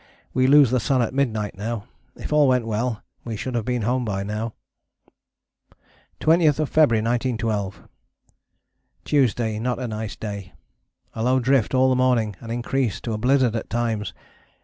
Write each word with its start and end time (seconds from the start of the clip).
We 0.33 0.47
lose 0.47 0.71
the 0.71 0.79
sun 0.79 1.03
at 1.03 1.13
midnight 1.13 1.55
now. 1.55 1.85
If 2.15 2.33
all 2.33 2.51
had 2.51 2.63
went 2.63 2.67
well 2.67 3.03
we 3.23 3.35
should 3.37 3.53
have 3.53 3.65
been 3.65 3.83
home 3.83 4.03
by 4.03 4.23
now. 4.23 4.55
20th 6.21 6.55
February 6.67 7.03
1912. 7.03 7.83
Tuesday 9.05 9.59
not 9.59 9.77
a 9.77 9.87
nice 9.87 10.15
day. 10.15 10.53
A 11.13 11.21
low 11.21 11.39
drift 11.39 11.75
all 11.75 11.91
the 11.91 11.95
morning 11.95 12.35
and 12.39 12.51
increased 12.51 13.03
to 13.03 13.13
a 13.13 13.19
blizzard 13.19 13.55
at 13.55 13.69
times. 13.69 14.11